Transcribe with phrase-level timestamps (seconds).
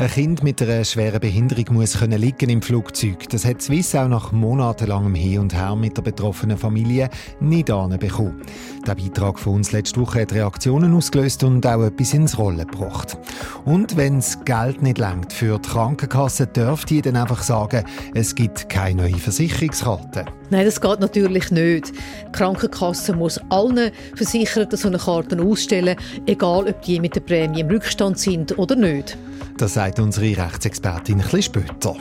[0.00, 3.28] ein Kind mit einer schweren Behinderung muss können liegen im Flugzeug.
[3.28, 8.40] Das hat Swiss auch nach monatelangem Hin und Her mit der betroffenen Familie nicht anbekommen.
[8.86, 13.18] Der Beitrag von uns letzte Woche hat Reaktionen ausgelöst und auch etwas ins Rollen gebracht.
[13.66, 18.34] Und wenn das Geld nicht langt für die Krankenkasse, dürfte ich dann einfach sagen, es
[18.34, 20.24] gibt keine neue Versicherungskarte.
[20.48, 21.92] Nein, das geht natürlich nicht.
[21.92, 27.60] Die Krankenkasse muss allen Versicherten so eine Karte ausstellen, egal ob die mit der Prämie
[27.60, 29.18] im Rückstand sind oder nicht.
[29.60, 31.94] Das sagt unsere Rechtsexpertin ein später.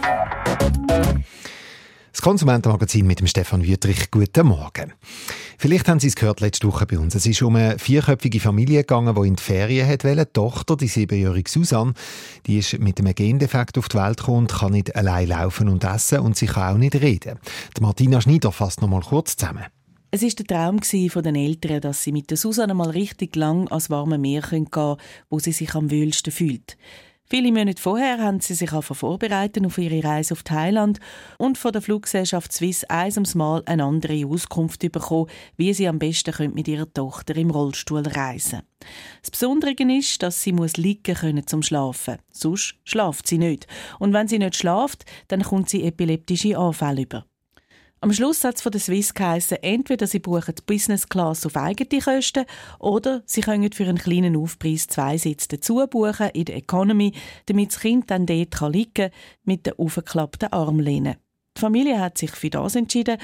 [2.14, 4.10] Das Konsumentenmagazin mit dem Stefan Wüttrich.
[4.12, 4.94] Guten Morgen.
[5.58, 7.16] Vielleicht haben Sie es gehört letzte Woche bei uns.
[7.16, 10.26] Es ist um eine vierköpfige Familie gegangen, die in die Ferien wollte.
[10.26, 11.96] Die Tochter, die siebenjährige Susanne,
[12.46, 15.84] die ist mit einem Gendefekt auf die Welt gekommen und kann nicht allein laufen und
[15.84, 17.40] essen und sie kann auch nicht reden.
[17.76, 19.66] Die Martina Schneider fasst noch mal kurz zusammen.
[20.12, 23.90] Es war der Traum den Eltern, dass sie mit der Susanne mal richtig lang ans
[23.90, 24.96] warme Meer gehen können,
[25.30, 26.78] wo sie sich am wohlsten fühlt.
[27.32, 31.00] Viele Monate vorher haben sie sich vorbereitet auf ihre Reise auf Thailand
[31.38, 36.56] und von der Fluggesellschaft Swiss eins Mal eine andere Auskunft bekommen, wie sie am besten
[36.56, 38.64] mit ihrer Tochter im Rollstuhl reisen
[39.22, 42.18] Das Besondere ist, dass sie muss liegen können zum Schlafen.
[42.32, 43.68] Sonst schlaft sie nicht.
[44.00, 47.26] Und wenn sie nicht schlaft, dann kommt sie epileptische Anfälle über.
[48.02, 51.58] Am Schluss hat es von der Swiss geheißen, entweder sie buchen die Business Class auf
[51.58, 52.46] eigene Kosten
[52.80, 57.12] oder sie können für einen kleinen Aufpreis zwei Sitze dazu buchen in der Economy,
[57.48, 59.12] damit das Kind dann dort liegen kann
[59.44, 61.18] mit der aufgeklappten Armlehne.
[61.58, 63.18] Die Familie hat sich für das entschieden,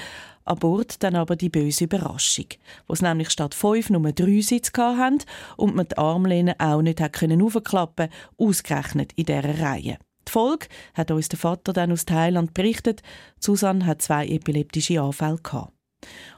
[0.44, 2.48] an Bord dann aber die böse Überraschung,
[2.86, 5.24] wo es nämlich statt fünf nur drei Sitze hatten
[5.56, 9.96] und man die Armlehne auch nicht aufklappen konnte, ausgerechnet in dieser Reihe.
[10.36, 13.00] Folge hat uns der Vater dann aus Thailand berichtet.
[13.40, 15.72] Susanne hat zwei epileptische Anfälle gehabt.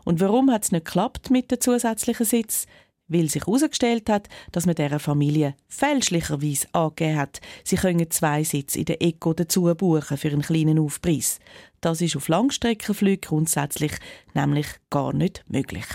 [0.05, 2.67] Und warum hat es nicht geklappt mit dem zusätzlichen Sitz?
[3.09, 8.79] Weil sich herausgestellt hat, dass man dieser Familie fälschlicherweise angegeben hat, sie können zwei Sitze
[8.79, 11.41] in der Eco dazu buchen für einen kleinen Aufpreis.
[11.81, 13.95] Das ist auf Langstreckenflügen grundsätzlich
[14.33, 15.87] nämlich gar nicht möglich.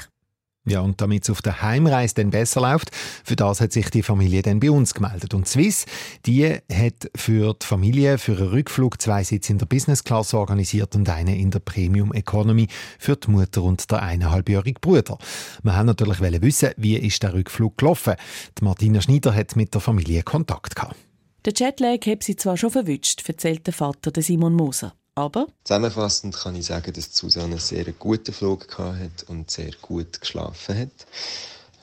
[0.65, 2.91] Ja, und damit es auf der Heimreise dann besser läuft,
[3.25, 5.33] für das hat sich die Familie dann bei uns gemeldet.
[5.33, 5.85] Und Swiss,
[6.25, 10.95] die hat für die Familie für einen Rückflug zwei Sitze in der Business Class organisiert
[10.95, 15.17] und einen in der Premium Economy für die Mutter und der eineinhalbjährige Bruder.
[15.63, 18.15] Wir haben natürlich wissen, wie ist der Rückflug gelaufen.
[18.57, 20.95] Die Martina Schneider hat mit der Familie Kontakt gehabt.
[21.43, 24.93] Der Jetlag hat sie zwar schon verwünscht, erzählt der Vater Simon Moser.
[25.15, 30.19] Aber Zusammenfassend kann ich sagen, dass Susanne einen sehr guten Flug hat und sehr gut
[30.19, 31.07] geschlafen hat.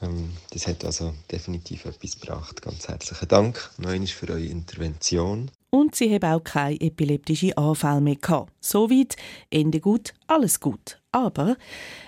[0.02, 2.62] Ähm, das hat also definitiv etwas gebracht.
[2.62, 5.50] Ganz herzlichen Dank noch für eure Intervention.
[5.70, 8.52] Und sie haben auch keine epileptische Anfälle mehr gehabt.
[8.60, 9.16] Soweit,
[9.50, 11.00] Ende gut, alles gut.
[11.12, 11.56] Aber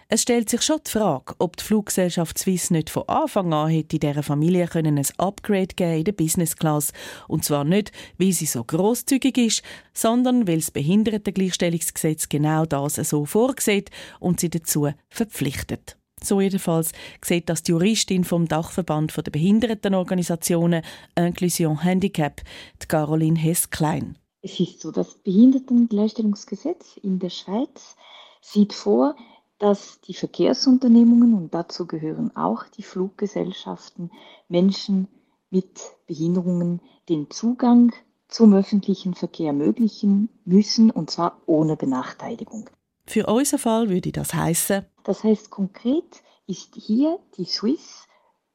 [0.09, 3.99] es stellt sich schon die Frage, ob die Fluggesellschaft Swiss nicht von Anfang an hätte
[3.99, 6.93] dieser Familie können ein Upgrade geben in der Business Class.
[7.27, 9.62] Und zwar nicht, weil sie so großzügig ist,
[9.93, 15.97] sondern weil das Behindertengleichstellungsgesetz genau das so vorsieht und sie dazu verpflichtet.
[16.23, 16.93] So jedenfalls
[17.25, 20.83] sieht das die Juristin vom Dachverband der Behindertenorganisationen
[21.17, 22.41] Inclusion Handicap,
[22.81, 24.17] die Caroline Hess-Klein.
[24.43, 27.97] Es ist so, das Behindertengleichstellungsgesetz in der Schweiz
[28.43, 29.17] sieht vor,
[29.59, 34.11] dass die Verkehrsunternehmungen, und dazu gehören auch die Fluggesellschaften,
[34.49, 35.09] Menschen
[35.51, 37.93] mit Behinderungen den Zugang
[38.29, 42.69] zum öffentlichen Verkehr ermöglichen müssen, und zwar ohne Benachteiligung.
[43.07, 44.85] Für unseren Fall würde das heißen.
[45.05, 48.07] Das heißt konkret ist hier die Swiss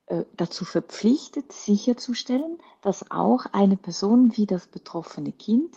[0.08, 5.74] äh, dazu verpflichtet, sicherzustellen, dass auch eine Person wie das betroffene Kind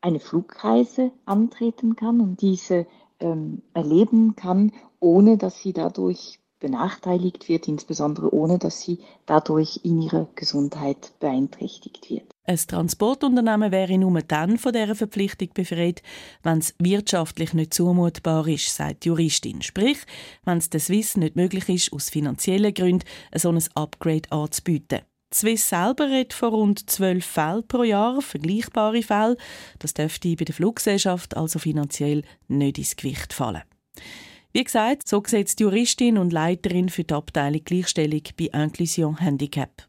[0.00, 2.86] eine Flugreise antreten kann und diese
[3.22, 10.00] ähm, erleben kann, ohne dass sie dadurch benachteiligt wird, insbesondere ohne dass sie dadurch in
[10.00, 12.24] ihrer Gesundheit beeinträchtigt wird.
[12.44, 16.02] Ein Transportunternehmen wäre nur dann von dieser Verpflichtung befreit,
[16.42, 19.62] wenn es wirtschaftlich nicht zumutbar ist, sagt die Juristin.
[19.62, 19.98] Sprich,
[20.44, 25.00] wenn es der Swiss nicht möglich ist, aus finanziellen Gründen so ein Upgrade anzubieten.
[25.34, 29.36] Swiss selber redet von rund zwölf Fällen pro Jahr, vergleichbare Fälle.
[29.78, 33.62] Das dürfte bei der Fluggesellschaft also finanziell nicht ins Gewicht fallen.
[34.52, 39.88] Wie gesagt, so sieht die Juristin und Leiterin für die Abteilung Gleichstellung bei Inclusion Handicap.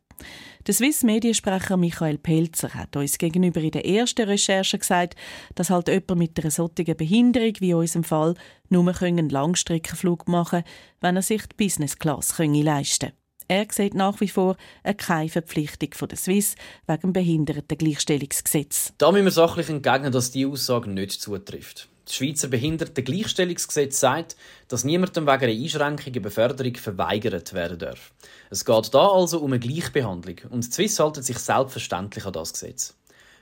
[0.66, 5.16] Der Swiss Mediensprecher Michael Pelzer hat uns gegenüber in der ersten Recherche gesagt,
[5.56, 8.36] dass halt jemand mit einer solchen Behinderung wie in unserem Fall
[8.70, 10.64] nur einen Langstreckenflug machen
[11.02, 13.23] wenn er sich die Business Class leisten könne.
[13.54, 14.58] Er sieht nach wie vor
[14.98, 16.56] keine Verpflichtung von der Swiss
[16.88, 18.94] wegen Behindertengleichstellungsgesetz.
[18.98, 21.88] Da müssen wir sachlich entgegnen, dass diese Aussage nicht zutrifft.
[22.06, 24.38] Das Schweizer Behindertengleichstellungsgesetz sagt,
[24.70, 28.12] dass niemandem wegen einer Einschränkung eine Beförderung verweigert werden darf.
[28.50, 32.54] Es geht da also um eine Gleichbehandlung und die Swiss halten sich selbstverständlich an das
[32.54, 32.96] Gesetz.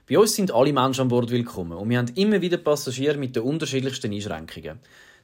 [0.09, 3.37] Bei uns sind alle Menschen an Bord willkommen und wir haben immer wieder Passagiere mit
[3.37, 4.81] den unterschiedlichsten Einschränkungen.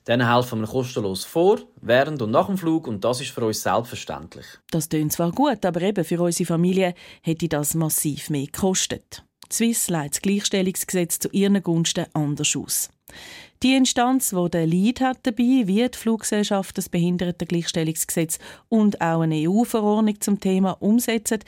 [0.08, 3.62] Denen helfen wir kostenlos vor, während und nach dem Flug und das ist für uns
[3.62, 4.46] selbstverständlich.
[4.72, 9.24] Das klingt zwar gut, aber eben für unsere Familie hätte das massiv mehr gekostet.
[9.52, 12.90] Die Swiss leitet das Gleichstellungsgesetz zu ihren Gunsten anders aus.
[13.64, 18.40] Die Instanz, die den Lead hat dabei, wie die Fluggesellschaft das Behindertengleichstellungsgesetz
[18.70, 21.40] und auch eine EU-Verordnung zum Thema umsetzen,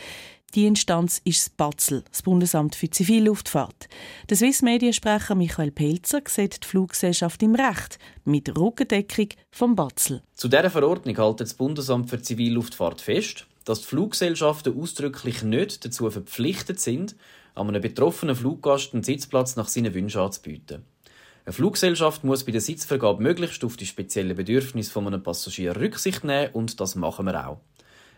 [0.55, 3.87] die Instanz ist das BAZL, das Bundesamt für Zivilluftfahrt.
[4.29, 10.21] Der Swiss-Mediensprecher Michael Pelzer sieht die Fluggesellschaft im Recht mit Rückendeckung vom BAZL.
[10.35, 16.09] Zu dieser Verordnung hält das Bundesamt für Zivilluftfahrt fest, dass die Fluggesellschaften ausdrücklich nicht dazu
[16.09, 17.15] verpflichtet sind,
[17.55, 20.83] einem betroffenen Fluggast einen Sitzplatz nach seinen Wünschen anzubieten.
[21.45, 26.23] Eine Fluggesellschaft muss bei der Sitzvergabe möglichst auf die speziellen Bedürfnisse von einem Passagier Rücksicht
[26.23, 27.59] nehmen und das machen wir auch.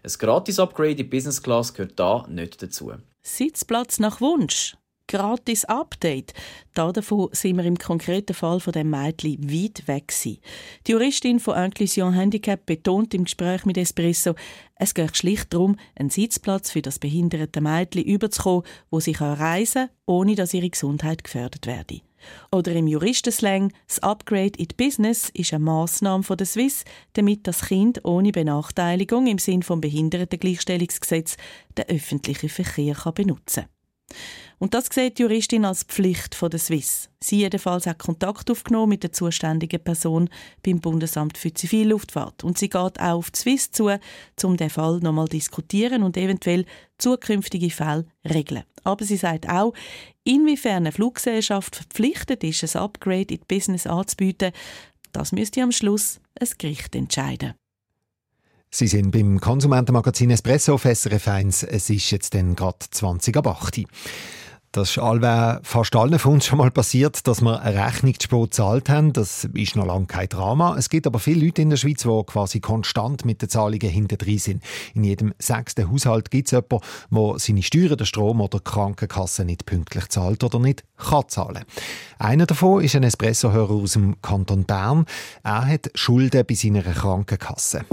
[0.03, 2.93] Ein Gratis-Upgrade in Business Class gehört da nicht dazu.
[3.21, 4.75] Sitzplatz nach Wunsch.
[5.11, 6.33] Gratis Update.
[6.73, 10.39] Davon sind wir im konkreten Fall von dem Mädchen weit weg gewesen.
[10.87, 14.35] Die Juristin von Inclusion Handicap betont im Gespräch mit Espresso,
[14.75, 19.95] es geht schlicht darum, einen Sitzplatz für das behinderte Mädchen überzukommen, wo sie reisen kann,
[20.05, 21.99] ohne dass ihre Gesundheit gefördert werde.
[22.49, 27.65] Oder im Juristenslang, das Upgrade in Business ist eine Massnahme von der Swiss, damit das
[27.65, 31.35] Kind ohne Benachteiligung im Sinn vom Behindertengleichstellungsgesetz
[31.77, 34.17] den öffentlichen Verkehr benutzen kann.
[34.61, 37.09] Und das sieht die Juristin als Pflicht von der Swiss.
[37.19, 40.29] Sie jedenfalls hat Kontakt aufgenommen mit der zuständigen Person
[40.61, 42.43] beim Bundesamt für Zivilluftfahrt.
[42.43, 43.89] Und sie geht auch auf die Swiss zu,
[44.43, 46.65] um den Fall nochmal diskutieren und eventuell
[46.99, 48.61] zukünftige Fälle regeln.
[48.83, 49.73] Aber sie sagt auch,
[50.25, 54.51] inwiefern eine Fluggesellschaft verpflichtet ist, ein Upgrade in die Business anzubieten,
[55.11, 57.55] das müsste am Schluss ein Gericht entscheiden.
[58.69, 61.63] Sie sind beim Konsumentenmagazin Espresso auf SRF 1.
[61.63, 63.87] Es ist jetzt gerade 20 ab 8
[64.71, 68.25] das ist allweil fast allen von uns schon mal passiert, dass wir eine Rechnung zu
[68.25, 69.11] spät gezahlt haben.
[69.11, 70.75] Das ist noch lange kein Drama.
[70.77, 74.15] Es gibt aber viele Leute in der Schweiz, die quasi konstant mit den Zahlungen hinter
[74.15, 74.63] drin sind.
[74.93, 79.43] In jedem sechsten Haushalt gibt es jemanden, der seine Steuern, den Strom oder die Krankenkasse
[79.43, 81.65] nicht pünktlich zahlt oder nicht kann zahlen.
[82.17, 85.05] Einer davon ist ein Espresso-Hörer aus dem Kanton Bern.
[85.43, 87.85] Er hat Schulden bei seiner Krankenkasse.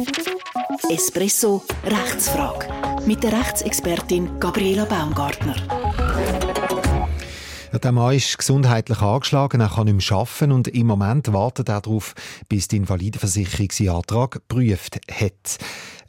[0.90, 2.68] Espresso Rechtsfrage
[3.04, 5.56] mit der Rechtsexpertin Gabriela Baumgartner.
[7.72, 11.68] Ja, der Mann ist gesundheitlich angeschlagen, er kann nicht mehr arbeiten und im Moment wartet
[11.68, 12.14] er darauf,
[12.48, 15.58] bis die Invalidenversicherung seinen Antrag geprüft hat.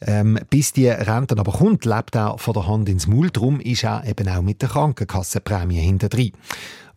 [0.02, 3.30] Ähm, bis die Rente aber kommt, lebt er von der Hand ins Maul.
[3.30, 6.32] Darum ist er eben auch mit der Krankenkassenprämie hinterher.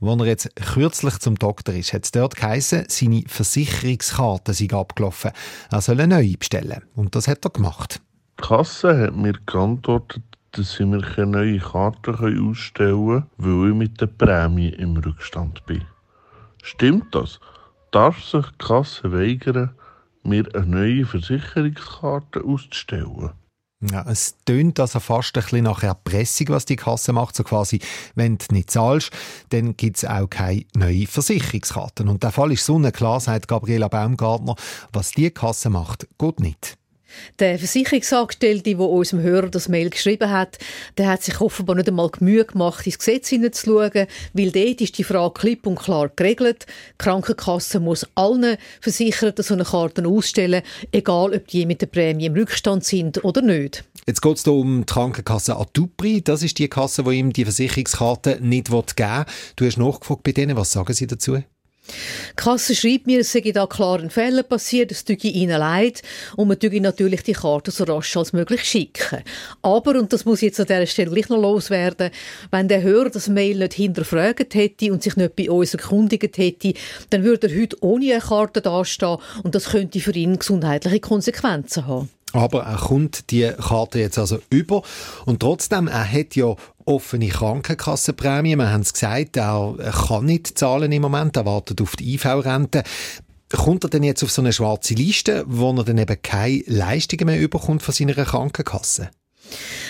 [0.00, 5.32] Als er jetzt kürzlich zum Doktor ist, hat es dort geheißen, seine Versicherungskarte sei abgelaufen.
[5.72, 6.82] Er soll eine neue bestellen.
[6.94, 8.00] Und das hat er gemacht.
[8.38, 10.22] Die Kasse hat mir geantwortet,
[10.52, 15.64] dass sie mir keine neue Karte ausstellen können, weil ich mit der Prämie im Rückstand
[15.66, 15.84] bin.
[16.62, 17.40] Stimmt das?
[17.90, 19.70] Darf sich die Kasse weigern,
[20.22, 23.32] mir eine neue Versicherungskarte auszustellen?
[23.90, 27.34] Ja, es tönt also fast ein bisschen nach Erpressung, was die Kasse macht.
[27.34, 27.80] So quasi,
[28.14, 29.10] wenn du nicht zahlst,
[29.48, 32.04] dann gibt es auch keine neue Versicherungskarte.
[32.04, 34.54] Und der Fall ist so klar, sagt Gabriela Baumgartner,
[34.92, 36.78] was die Kasse macht, geht nicht.
[37.38, 40.58] Der Versicherungsangestellte, der uns im Hörer das Mail geschrieben hat,
[40.98, 45.04] der hat sich offenbar nicht einmal Mühe gemacht, ins Gesetz hineinzuschauen, weil dort ist die
[45.04, 46.66] Frage klipp und klar geregelt.
[46.68, 52.26] Die Krankenkasse muss allen Versicherten so eine Karte ausstellen, egal ob die mit der Prämie
[52.26, 53.84] im Rückstand sind oder nicht.
[54.06, 56.22] Jetzt geht es um die Krankenkasse Atupri.
[56.22, 59.24] Das ist die Kasse, die ihm die Versicherungskarte nicht geben will.
[59.56, 60.56] Du hast nachgefragt bei denen.
[60.56, 61.38] Was sagen sie dazu?
[61.88, 66.02] Die Kasse schreibt mir, es sei da klar ein Fehler passiert, es tut ihnen leid
[66.36, 69.22] und man tue natürlich die Karte so rasch als möglich schicken.
[69.62, 72.10] Aber, und das muss jetzt an dieser Stelle gleich noch loswerden,
[72.50, 76.74] wenn der Hörer das Mail nicht hinterfragt hätte und sich nicht bei uns erkundigt hätte,
[77.10, 81.86] dann würde er heute ohne eine Karte dastehen und das könnte für ihn gesundheitliche Konsequenzen
[81.86, 82.08] haben.
[82.32, 84.82] Aber er kommt die Karte jetzt also über
[85.26, 88.56] und trotzdem, er hat ja offene Krankenkassenprämie.
[88.56, 89.76] Wir haben es gesagt, er
[90.08, 92.82] kann nicht zahlen im Moment, er wartet auf die IV-Rente.
[93.50, 97.26] Kommt er denn jetzt auf so eine schwarze Liste, wo er dann eben keine Leistungen
[97.26, 99.10] mehr überkommt von seiner Krankenkasse?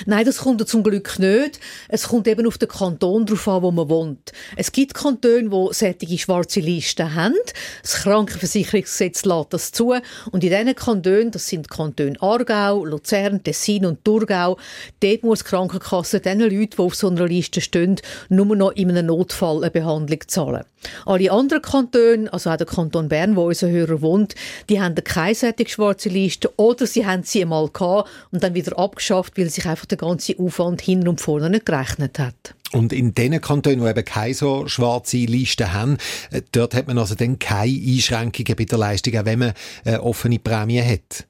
[0.06, 1.60] Nein, das kommt zum Glück nicht.
[1.88, 4.32] Es kommt eben auf den Kanton drauf an, wo man wohnt.
[4.56, 7.34] Es gibt Kantone, die solche schwarze Listen haben.
[7.82, 9.94] Das Krankenversicherungsgesetz lässt das zu.
[10.30, 14.58] Und in diesen Kantonen, das sind Kantone Aargau, Luzern, Tessin und Thurgau,
[15.00, 17.96] dort muss die Krankenkasse den Leuten, die auf so einer Liste stehen,
[18.28, 20.64] nur noch in einem Notfall eine Behandlung zahlen.
[21.06, 24.34] Alle anderen Kantone, also auch der Kanton Bern, wo unser Hörer wohnt,
[24.68, 28.78] die haben keine solche schwarze Liste oder sie haben sie einmal gehabt und dann wieder
[28.78, 32.54] abgeschafft, weil sich einfach der ganze Aufwand hin und vorne nicht gerechnet hat.
[32.72, 35.98] Und in den Kantonen, die eben keine so schwarze Liste haben,
[36.30, 39.52] äh, dort hat man also dann keine Einschränkungen bei der Leistung, auch wenn man
[39.84, 41.26] eine offene Prämie hat.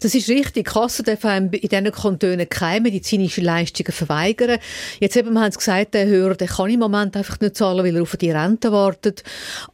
[0.00, 0.50] Das ist richtig.
[0.54, 4.58] Die Kassen dürfen in diesen Kantonen keine medizinischen Leistungen verweigern.
[4.98, 7.84] Jetzt eben, wir haben es gesagt, der Hörer, der kann im Moment einfach nicht zahlen,
[7.84, 9.22] weil er auf die Rente wartet.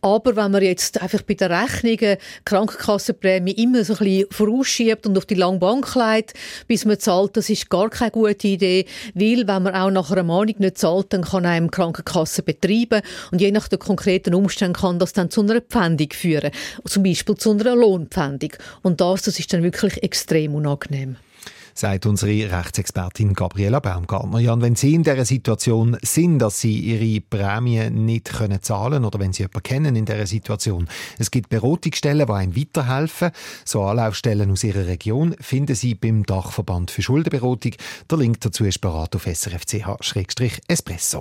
[0.01, 5.17] Aber wenn man jetzt einfach bei den Rechnungen Krankenkassenprämie immer so ein bisschen vorausschiebt und
[5.17, 6.35] auf die lange Bank legt,
[6.67, 10.23] bis man zahlt, das ist gar keine gute Idee, weil wenn man auch nach einer
[10.23, 14.99] Mahnung nicht zahlt, dann kann einem Krankenkasse betreiben und je nach den konkreten Umständen kann
[14.99, 16.51] das dann zu einer Pfändung führen.
[16.85, 18.51] Zum Beispiel zu einer Lohnpfändung.
[18.83, 21.17] Und das, das ist dann wirklich extrem unangenehm
[21.79, 24.39] sagt unsere Rechtsexpertin Gabriela Baumgartner.
[24.39, 29.21] Jan, wenn Sie in dieser Situation sind, dass Sie Ihre Prämie nicht können zahlen oder
[29.21, 33.31] wenn Sie jemanden kennen in dieser Situation, es gibt Beratungsstellen, die einem weiterhelfen.
[33.67, 37.73] So Anlaufstellen aus Ihrer Region finden Sie beim Dachverband für Schuldenberatung.
[38.11, 41.21] Der Link dazu ist bereit auf srfch-espresso.